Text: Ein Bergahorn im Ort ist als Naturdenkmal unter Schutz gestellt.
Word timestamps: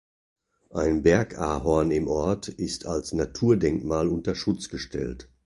Ein 0.71 1.03
Bergahorn 1.03 1.91
im 1.91 2.07
Ort 2.07 2.47
ist 2.47 2.87
als 2.87 3.13
Naturdenkmal 3.13 4.07
unter 4.07 4.33
Schutz 4.33 4.67
gestellt. 4.69 5.29